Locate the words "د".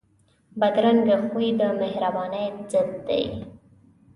1.59-1.61